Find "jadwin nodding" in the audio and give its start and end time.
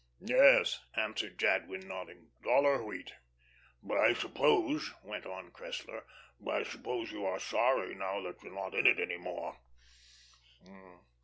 1.37-2.31